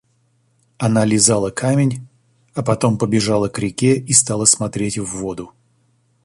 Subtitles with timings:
[0.79, 2.07] Она лизала камень,
[2.55, 5.53] а потом побежала к реке и стала смотреть в воду.